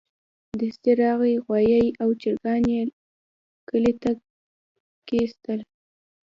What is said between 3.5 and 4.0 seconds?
کلي